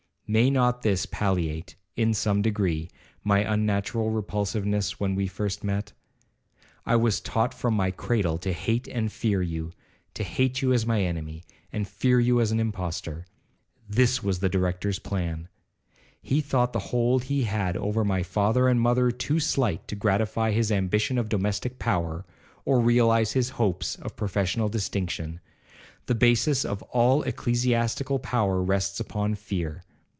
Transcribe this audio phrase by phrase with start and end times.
[0.33, 2.89] May not this palliate, in some degree,
[3.21, 5.91] my unnatural repulsiveness when we first met?
[6.85, 10.91] I was taught from my cradle to hate and fear you,—to hate you as an
[10.91, 11.43] enemy,
[11.73, 13.25] and fear you as an impostor.
[13.89, 15.49] This was the Director's plan.
[16.21, 20.51] He thought the hold he had over my father and mother too slight to gratify
[20.51, 22.23] his ambition of domestic power,
[22.63, 25.41] or realize his hopes of professional distinction.
[26.05, 29.83] The basis of all ecclesiastical power rests upon fear.